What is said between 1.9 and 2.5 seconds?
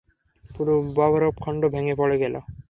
পড়ে গেল।